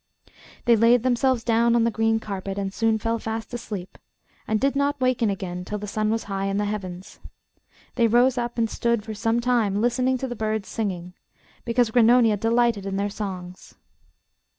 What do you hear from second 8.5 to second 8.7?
and